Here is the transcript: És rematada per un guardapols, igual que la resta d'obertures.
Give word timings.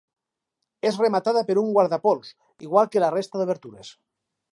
És 0.91 0.95
rematada 1.01 1.43
per 1.49 1.55
un 1.63 1.69
guardapols, 1.75 2.31
igual 2.69 2.91
que 2.95 3.05
la 3.05 3.11
resta 3.17 3.43
d'obertures. 3.43 3.93